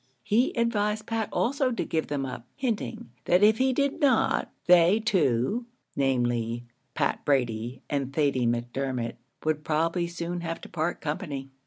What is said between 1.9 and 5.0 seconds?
them up, hinting that if he did not, they